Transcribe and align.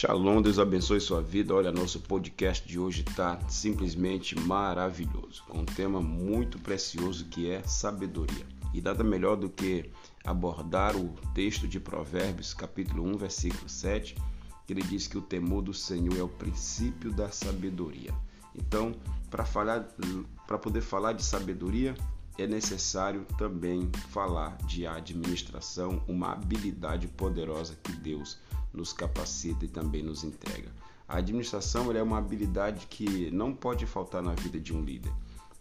Shalom, 0.00 0.40
Deus 0.40 0.60
abençoe 0.60 1.00
sua 1.00 1.20
vida. 1.20 1.52
Olha, 1.52 1.72
nosso 1.72 1.98
podcast 1.98 2.64
de 2.64 2.78
hoje 2.78 3.00
está 3.00 3.36
simplesmente 3.48 4.38
maravilhoso, 4.38 5.42
com 5.48 5.58
um 5.58 5.64
tema 5.64 6.00
muito 6.00 6.56
precioso 6.60 7.24
que 7.24 7.50
é 7.50 7.64
sabedoria. 7.64 8.46
E 8.72 8.80
nada 8.80 9.02
melhor 9.02 9.34
do 9.34 9.50
que 9.50 9.90
abordar 10.24 10.94
o 10.94 11.08
texto 11.34 11.66
de 11.66 11.80
Provérbios, 11.80 12.54
capítulo 12.54 13.02
1, 13.12 13.16
versículo 13.16 13.68
7, 13.68 14.14
que 14.64 14.72
ele 14.72 14.84
diz 14.84 15.08
que 15.08 15.18
o 15.18 15.20
temor 15.20 15.62
do 15.62 15.74
Senhor 15.74 16.16
é 16.16 16.22
o 16.22 16.28
princípio 16.28 17.10
da 17.10 17.32
sabedoria. 17.32 18.14
Então, 18.54 18.94
para 19.28 20.58
poder 20.58 20.80
falar 20.80 21.14
de 21.14 21.24
sabedoria, 21.24 21.96
é 22.38 22.46
necessário 22.46 23.26
também 23.36 23.90
falar 24.10 24.58
de 24.58 24.86
administração, 24.86 26.00
uma 26.06 26.34
habilidade 26.34 27.08
poderosa 27.08 27.76
que 27.82 27.90
Deus 27.90 28.38
nos 28.72 28.92
capacita 28.92 29.64
e 29.64 29.68
também 29.68 30.02
nos 30.02 30.24
entrega. 30.24 30.70
A 31.06 31.18
administração 31.18 31.90
é 31.92 32.02
uma 32.02 32.18
habilidade 32.18 32.86
que 32.86 33.30
não 33.30 33.54
pode 33.54 33.86
faltar 33.86 34.22
na 34.22 34.34
vida 34.34 34.60
de 34.60 34.74
um 34.74 34.82
líder, 34.82 35.12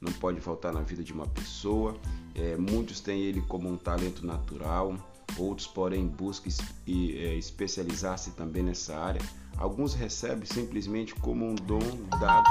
não 0.02 0.12
pode 0.14 0.42
faltar 0.42 0.74
na 0.74 0.82
vida 0.82 1.04
de 1.04 1.14
uma 1.14 1.26
pessoa. 1.26 1.96
É, 2.36 2.58
muitos 2.58 3.00
têm 3.00 3.22
ele 3.22 3.42
como 3.42 3.70
um 3.70 3.78
talento 3.78 4.26
natural, 4.26 4.96
outros, 5.38 5.68
porém, 5.68 6.06
buscam 6.08 6.50
é, 6.88 7.36
especializar-se 7.36 8.32
também 8.32 8.64
nessa 8.64 8.98
área. 8.98 9.22
Alguns 9.58 9.94
recebem 9.94 10.46
simplesmente 10.46 11.16
como 11.16 11.46
um 11.46 11.56
dom 11.56 11.80
dado 12.20 12.50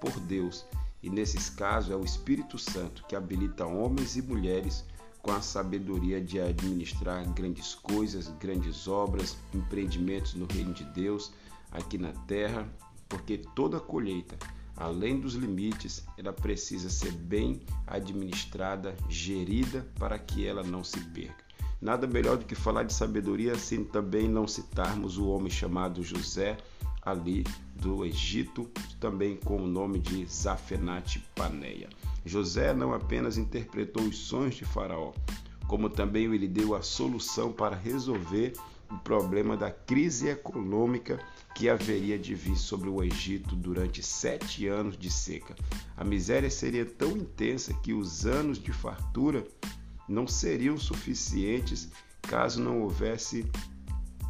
por 0.00 0.18
Deus 0.20 0.66
e 1.02 1.10
nesses 1.10 1.50
casos 1.50 1.90
é 1.90 1.96
o 1.96 2.04
Espírito 2.04 2.56
Santo 2.58 3.04
que 3.08 3.16
habilita 3.16 3.66
homens 3.66 4.16
e 4.16 4.22
mulheres 4.22 4.84
com 5.22 5.30
a 5.30 5.40
sabedoria 5.40 6.20
de 6.20 6.40
administrar 6.40 7.24
grandes 7.32 7.74
coisas, 7.74 8.28
grandes 8.40 8.88
obras, 8.88 9.36
empreendimentos 9.54 10.34
no 10.34 10.46
reino 10.46 10.74
de 10.74 10.84
Deus 10.84 11.32
aqui 11.70 11.96
na 11.96 12.12
terra, 12.26 12.68
porque 13.08 13.38
toda 13.54 13.78
colheita, 13.78 14.36
além 14.76 15.20
dos 15.20 15.34
limites, 15.34 16.04
ela 16.18 16.32
precisa 16.32 16.90
ser 16.90 17.12
bem 17.12 17.60
administrada, 17.86 18.96
gerida 19.08 19.86
para 19.98 20.18
que 20.18 20.44
ela 20.44 20.62
não 20.62 20.82
se 20.82 20.98
perca. 20.98 21.44
Nada 21.80 22.06
melhor 22.06 22.36
do 22.36 22.44
que 22.44 22.54
falar 22.54 22.84
de 22.84 22.92
sabedoria 22.92 23.56
sem 23.56 23.84
também 23.84 24.28
não 24.28 24.46
citarmos 24.46 25.18
o 25.18 25.28
homem 25.28 25.50
chamado 25.50 26.02
José, 26.02 26.56
ali 27.00 27.44
do 27.74 28.04
Egito, 28.04 28.70
também 29.00 29.36
com 29.36 29.56
o 29.56 29.66
nome 29.66 29.98
de 29.98 30.24
Zafenate 30.26 31.18
Paneia. 31.34 31.88
José 32.24 32.72
não 32.72 32.92
apenas 32.92 33.36
interpretou 33.36 34.02
os 34.02 34.16
sonhos 34.16 34.54
de 34.54 34.64
Faraó, 34.64 35.12
como 35.66 35.88
também 35.88 36.32
ele 36.32 36.48
deu 36.48 36.74
a 36.74 36.82
solução 36.82 37.52
para 37.52 37.76
resolver 37.76 38.52
o 38.90 38.98
problema 38.98 39.56
da 39.56 39.70
crise 39.70 40.28
econômica 40.28 41.18
que 41.54 41.68
haveria 41.68 42.18
de 42.18 42.34
vir 42.34 42.56
sobre 42.56 42.88
o 42.88 43.02
Egito 43.02 43.56
durante 43.56 44.02
sete 44.02 44.66
anos 44.66 44.96
de 44.96 45.10
seca. 45.10 45.54
A 45.96 46.04
miséria 46.04 46.50
seria 46.50 46.84
tão 46.84 47.16
intensa 47.16 47.72
que 47.74 47.92
os 47.92 48.26
anos 48.26 48.58
de 48.58 48.72
fartura 48.72 49.46
não 50.08 50.26
seriam 50.26 50.76
suficientes 50.76 51.88
caso 52.22 52.62
não 52.62 52.82
houvesse 52.82 53.46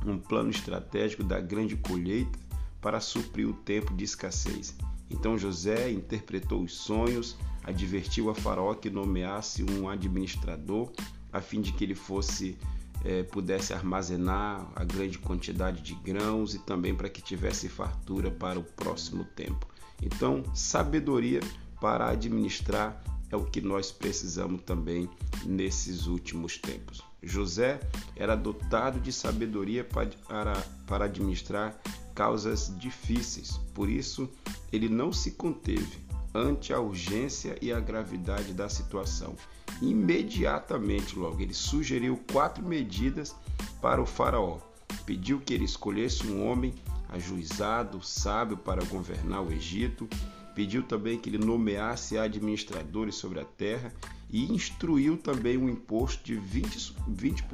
um 0.07 0.19
plano 0.19 0.51
estratégico 0.51 1.23
da 1.23 1.41
grande 1.41 1.77
colheita 1.77 2.39
para 2.81 3.01
suprir 3.01 3.49
o 3.49 3.53
tempo 3.53 3.95
de 3.95 4.05
escassez. 4.05 4.75
Então 5.11 5.39
José 5.39 5.91
interpretou 5.91 6.63
os 6.63 6.75
sonhos, 6.75 7.37
advertiu 7.65 8.31
a 8.31 8.35
Faraó 8.35 8.75
que 8.75 8.91
nomeasse 8.91 9.65
um 9.65 9.89
administrador 9.89 10.91
a 11.33 11.41
fim 11.41 11.61
de 11.61 11.73
que 11.73 11.85
ele 11.85 11.95
fosse 11.95 12.59
é, 13.05 13.23
pudesse 13.23 13.73
armazenar 13.73 14.71
a 14.77 14.85
grande 14.85 15.19
quantidade 15.19 15.83
de 15.83 15.95
grãos 15.95 16.55
e 16.55 16.59
também 16.59 16.95
para 16.95 17.09
que 17.09 17.21
tivesse 17.21 17.69
fartura 17.69 18.31
para 18.31 18.59
o 18.59 18.63
próximo 18.63 19.25
tempo. 19.25 19.67
Então, 20.01 20.43
sabedoria 20.55 21.41
para 21.81 22.11
administrar 22.11 23.03
é 23.31 23.37
o 23.37 23.45
que 23.45 23.61
nós 23.61 23.91
precisamos 23.91 24.63
também 24.63 25.09
nesses 25.45 26.07
últimos 26.07 26.59
tempos. 26.59 27.03
José 27.23 27.81
era 28.15 28.37
dotado 28.37 29.01
de 29.01 29.13
sabedoria 29.13 29.83
para, 29.83 30.53
para 30.87 31.05
administrar 31.07 31.81
causas 32.15 32.73
difíceis, 32.79 33.57
por 33.73 33.89
isso 33.89 34.29
ele 34.71 34.89
não 34.89 35.13
se 35.13 35.33
conteve 35.33 36.12
ante 36.35 36.73
a 36.73 36.81
urgência 36.81 37.57
e 37.61 37.73
a 37.73 37.81
gravidade 37.81 38.53
da 38.53 38.69
situação. 38.69 39.35
Imediatamente, 39.81 41.19
logo, 41.19 41.41
ele 41.41 41.55
sugeriu 41.55 42.19
quatro 42.33 42.65
medidas 42.65 43.35
para 43.81 44.01
o 44.01 44.07
Faraó. 44.07 44.59
Pediu 45.05 45.41
que 45.41 45.53
ele 45.53 45.65
escolhesse 45.65 46.27
um 46.27 46.47
homem 46.47 46.75
ajuizado, 47.09 48.03
sábio 48.03 48.57
para 48.57 48.85
governar 48.85 49.43
o 49.43 49.53
Egito. 49.53 50.09
Pediu 50.55 50.83
também 50.83 51.19
que 51.19 51.31
ele 51.31 51.39
nomeasse 51.39 52.19
administradores 52.19 53.15
sobre 53.15 53.41
a 53.41 53.45
terra 53.45 53.93
e 54.31 54.53
instruiu 54.53 55.17
também 55.17 55.57
um 55.59 55.69
imposto 55.69 56.25
de 56.25 56.37
20%, 56.37 56.95
20 57.09 57.45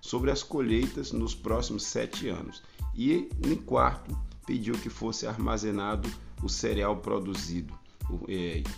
sobre 0.00 0.30
as 0.30 0.42
colheitas 0.42 1.12
nos 1.12 1.34
próximos 1.34 1.84
sete 1.84 2.28
anos. 2.28 2.62
E, 2.94 3.28
em 3.44 3.54
quarto, 3.54 4.16
pediu 4.46 4.74
que 4.74 4.88
fosse 4.88 5.26
armazenado 5.26 6.08
o 6.42 6.48
cereal 6.48 6.96
produzido, 6.96 7.74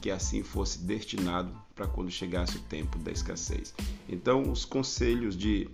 que 0.00 0.10
assim 0.10 0.42
fosse 0.42 0.78
destinado 0.78 1.54
para 1.74 1.86
quando 1.86 2.10
chegasse 2.10 2.56
o 2.56 2.62
tempo 2.62 2.98
da 2.98 3.10
escassez. 3.10 3.74
Então, 4.08 4.50
os 4.50 4.64
conselhos 4.64 5.36
de, 5.36 5.68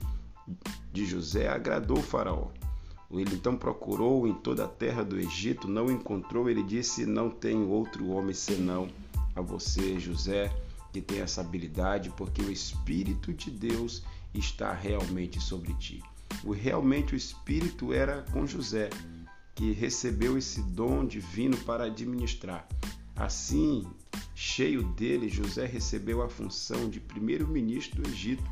de 0.92 1.06
José 1.06 1.48
agradou 1.48 1.98
o 1.98 2.02
faraó. 2.02 2.48
Ele 3.10 3.34
então 3.34 3.56
procurou 3.56 4.28
em 4.28 4.34
toda 4.34 4.66
a 4.66 4.68
terra 4.68 5.02
do 5.02 5.18
Egito, 5.18 5.66
não 5.66 5.90
encontrou, 5.90 6.48
ele 6.48 6.62
disse: 6.62 7.06
Não 7.06 7.30
tenho 7.30 7.68
outro 7.68 8.08
homem 8.08 8.34
senão 8.34 8.88
a 9.34 9.40
você, 9.40 9.98
José, 9.98 10.52
que 10.92 11.00
tem 11.00 11.20
essa 11.20 11.40
habilidade, 11.40 12.10
porque 12.10 12.42
o 12.42 12.52
Espírito 12.52 13.32
de 13.32 13.50
Deus 13.50 14.02
está 14.34 14.72
realmente 14.74 15.40
sobre 15.40 15.72
ti. 15.74 16.02
O, 16.44 16.52
realmente 16.52 17.14
o 17.14 17.16
Espírito 17.16 17.92
era 17.94 18.22
com 18.30 18.46
José, 18.46 18.90
que 19.54 19.72
recebeu 19.72 20.36
esse 20.36 20.62
dom 20.62 21.04
divino 21.04 21.56
para 21.58 21.84
administrar. 21.84 22.68
Assim, 23.18 23.86
cheio 24.34 24.82
dele, 24.82 25.28
José 25.28 25.66
recebeu 25.66 26.22
a 26.22 26.28
função 26.28 26.88
de 26.88 27.00
primeiro-ministro 27.00 28.02
do 28.02 28.08
Egito 28.08 28.44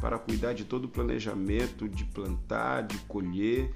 para 0.00 0.18
cuidar 0.18 0.52
de 0.52 0.64
todo 0.64 0.84
o 0.84 0.88
planejamento, 0.88 1.88
de 1.88 2.04
plantar, 2.04 2.82
de 2.82 2.98
colher 3.00 3.72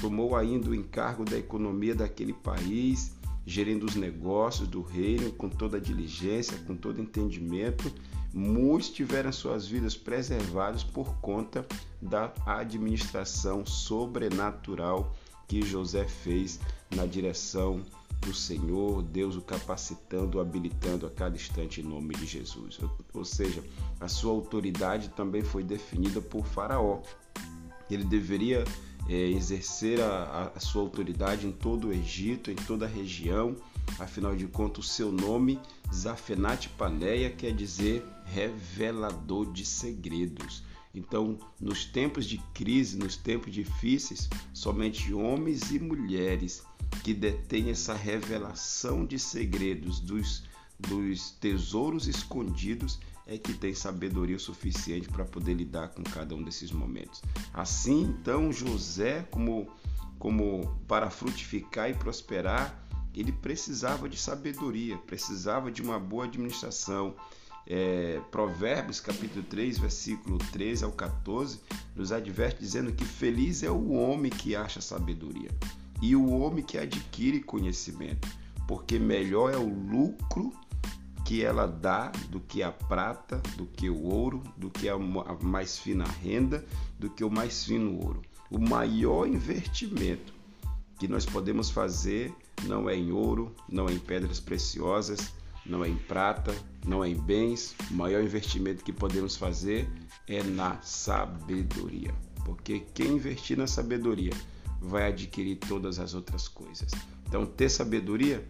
tomou 0.00 0.36
ainda 0.36 0.70
o 0.70 0.74
encargo 0.74 1.24
da 1.24 1.36
economia 1.36 1.94
daquele 1.94 2.32
país, 2.32 3.12
gerindo 3.44 3.86
os 3.86 3.96
negócios 3.96 4.68
do 4.68 4.82
reino 4.82 5.32
com 5.32 5.48
toda 5.48 5.80
diligência, 5.80 6.56
com 6.66 6.76
todo 6.76 7.00
entendimento. 7.00 7.92
Muitos 8.32 8.90
tiveram 8.90 9.32
suas 9.32 9.66
vidas 9.66 9.96
preservadas 9.96 10.84
por 10.84 11.16
conta 11.20 11.66
da 12.00 12.32
administração 12.46 13.64
sobrenatural 13.64 15.16
que 15.48 15.62
José 15.62 16.04
fez 16.04 16.60
na 16.94 17.06
direção 17.06 17.82
do 18.20 18.34
Senhor, 18.34 19.02
Deus 19.02 19.36
o 19.36 19.40
capacitando, 19.40 20.40
habilitando 20.40 21.06
a 21.06 21.10
cada 21.10 21.36
instante 21.36 21.80
em 21.80 21.84
nome 21.84 22.14
de 22.14 22.26
Jesus. 22.26 22.78
Ou 23.14 23.24
seja, 23.24 23.62
a 24.00 24.08
sua 24.08 24.32
autoridade 24.32 25.08
também 25.10 25.42
foi 25.42 25.62
definida 25.62 26.20
por 26.20 26.44
Faraó. 26.44 27.00
Ele 27.90 28.04
deveria 28.04 28.64
é, 29.08 29.14
exercer 29.14 30.00
a, 30.00 30.52
a, 30.54 30.60
sua 30.60 30.82
autoridade 30.82 31.46
em 31.46 31.52
todo 31.52 31.88
o 31.88 31.92
Egito, 31.92 32.50
em 32.50 32.54
toda 32.56 32.84
a 32.84 32.88
região. 32.88 33.56
Afinal 33.98 34.36
de 34.36 34.46
contas, 34.46 34.84
o 34.84 34.88
seu 34.88 35.10
nome, 35.10 35.58
Zafenat 35.92 36.68
Paneia, 36.70 37.30
quer 37.30 37.52
dizer 37.54 38.04
revelador 38.26 39.50
de 39.50 39.64
segredos. 39.64 40.62
Então, 40.94 41.38
nos 41.58 41.84
tempos 41.84 42.26
de 42.26 42.38
crise, 42.52 42.98
nos 42.98 43.16
tempos 43.16 43.52
difíceis, 43.52 44.28
somente 44.52 45.12
homens 45.14 45.70
e 45.70 45.78
mulheres 45.78 46.62
que 47.02 47.14
detêm 47.14 47.70
essa 47.70 47.94
revelação 47.94 49.04
de 49.04 49.18
segredos 49.18 50.00
dos, 50.00 50.44
dos 50.78 51.30
tesouros 51.32 52.06
escondidos 52.06 52.98
é 53.26 53.36
que 53.36 53.52
tem 53.52 53.74
sabedoria 53.74 54.38
suficiente 54.38 55.08
para 55.08 55.24
poder 55.24 55.52
lidar 55.52 55.88
com 55.88 56.02
cada 56.02 56.34
um 56.34 56.42
desses 56.42 56.72
momentos. 56.72 57.22
Assim, 57.52 58.02
então, 58.02 58.50
José, 58.50 59.22
como, 59.30 59.68
como 60.18 60.66
para 60.88 61.10
frutificar 61.10 61.90
e 61.90 61.94
prosperar, 61.94 62.82
ele 63.14 63.32
precisava 63.32 64.08
de 64.08 64.16
sabedoria, 64.16 64.96
precisava 64.96 65.70
de 65.70 65.82
uma 65.82 65.98
boa 65.98 66.24
administração. 66.24 67.14
É, 67.66 68.18
Provérbios 68.30 68.98
capítulo 68.98 69.44
3, 69.44 69.78
versículo 69.78 70.38
13 70.52 70.84
ao 70.84 70.92
14, 70.92 71.60
nos 71.94 72.12
adverte 72.12 72.60
dizendo 72.60 72.92
que 72.92 73.04
feliz 73.04 73.62
é 73.62 73.70
o 73.70 73.90
homem 73.90 74.30
que 74.30 74.56
acha 74.56 74.80
sabedoria 74.80 75.50
e 76.00 76.14
o 76.14 76.30
homem 76.30 76.64
que 76.64 76.78
adquire 76.78 77.40
conhecimento, 77.40 78.28
porque 78.66 78.98
melhor 78.98 79.52
é 79.52 79.56
o 79.56 79.68
lucro 79.68 80.52
que 81.24 81.44
ela 81.44 81.66
dá 81.66 82.10
do 82.30 82.40
que 82.40 82.62
a 82.62 82.72
prata, 82.72 83.36
do 83.56 83.66
que 83.66 83.90
o 83.90 84.04
ouro, 84.04 84.42
do 84.56 84.70
que 84.70 84.88
a 84.88 84.96
mais 85.42 85.78
fina 85.78 86.04
renda, 86.04 86.64
do 86.98 87.10
que 87.10 87.22
o 87.22 87.30
mais 87.30 87.64
fino 87.64 88.02
ouro. 88.02 88.22
O 88.50 88.58
maior 88.58 89.26
investimento 89.28 90.32
que 90.98 91.06
nós 91.06 91.26
podemos 91.26 91.68
fazer 91.68 92.34
não 92.64 92.88
é 92.88 92.96
em 92.96 93.12
ouro, 93.12 93.54
não 93.68 93.88
é 93.88 93.92
em 93.92 93.98
pedras 93.98 94.40
preciosas, 94.40 95.32
não 95.66 95.84
é 95.84 95.88
em 95.88 95.96
prata, 95.96 96.54
não 96.86 97.04
é 97.04 97.10
em 97.10 97.14
bens. 97.14 97.76
O 97.90 97.94
maior 97.94 98.22
investimento 98.22 98.82
que 98.82 98.92
podemos 98.92 99.36
fazer 99.36 99.86
é 100.26 100.42
na 100.42 100.80
sabedoria. 100.80 102.14
Porque 102.44 102.80
quem 102.94 103.16
investir 103.16 103.58
na 103.58 103.66
sabedoria 103.66 104.32
vai 104.80 105.08
adquirir 105.08 105.56
todas 105.56 105.98
as 105.98 106.14
outras 106.14 106.48
coisas. 106.48 106.90
Então, 107.26 107.44
ter 107.44 107.68
sabedoria 107.68 108.46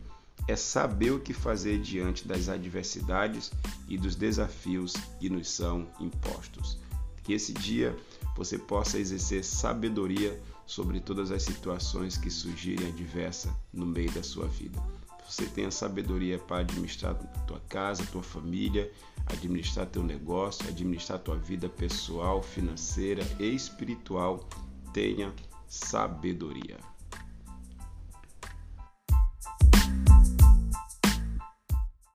é 0.46 0.56
saber 0.56 1.10
o 1.10 1.20
que 1.20 1.32
fazer 1.32 1.80
diante 1.80 2.26
das 2.26 2.48
adversidades 2.48 3.50
e 3.88 3.98
dos 3.98 4.14
desafios 4.14 4.94
que 5.18 5.28
nos 5.28 5.50
são 5.50 5.88
impostos. 6.00 6.78
Que 7.22 7.32
esse 7.32 7.52
dia 7.52 7.96
você 8.36 8.56
possa 8.56 8.98
exercer 8.98 9.44
sabedoria 9.44 10.40
sobre 10.64 11.00
todas 11.00 11.30
as 11.30 11.42
situações 11.42 12.16
que 12.16 12.30
surgirem 12.30 12.88
adversa 12.88 13.54
no 13.72 13.84
meio 13.84 14.10
da 14.12 14.22
sua 14.22 14.46
vida. 14.46 14.80
Você 15.28 15.44
tenha 15.44 15.70
sabedoria 15.70 16.38
para 16.38 16.60
administrar 16.60 17.14
tua 17.46 17.60
casa, 17.68 18.06
tua 18.10 18.22
família, 18.22 18.90
administrar 19.26 19.86
teu 19.86 20.02
negócio, 20.02 20.66
administrar 20.66 21.18
tua 21.18 21.36
vida 21.36 21.68
pessoal, 21.68 22.42
financeira 22.42 23.22
e 23.38 23.54
espiritual. 23.54 24.48
Tenha 24.94 25.34
sabedoria. 25.68 26.78